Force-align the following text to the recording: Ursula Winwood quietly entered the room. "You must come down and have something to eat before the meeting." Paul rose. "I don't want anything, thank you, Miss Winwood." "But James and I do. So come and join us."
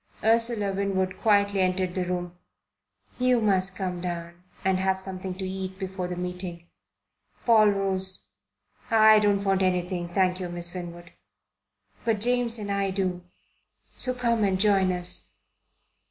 Ursula 0.23 0.71
Winwood 0.71 1.19
quietly 1.19 1.61
entered 1.61 1.93
the 1.93 2.03
room. 2.05 2.35
"You 3.19 3.39
must 3.39 3.75
come 3.77 4.01
down 4.01 4.41
and 4.65 4.79
have 4.79 4.99
something 4.99 5.35
to 5.35 5.47
eat 5.47 5.77
before 5.77 6.07
the 6.07 6.15
meeting." 6.15 6.67
Paul 7.45 7.67
rose. 7.69 8.25
"I 8.89 9.19
don't 9.19 9.43
want 9.43 9.61
anything, 9.61 10.07
thank 10.11 10.39
you, 10.39 10.49
Miss 10.49 10.73
Winwood." 10.73 11.11
"But 12.03 12.19
James 12.19 12.57
and 12.57 12.71
I 12.71 12.89
do. 12.89 13.21
So 13.95 14.15
come 14.15 14.43
and 14.43 14.59
join 14.59 14.91
us." 14.91 15.27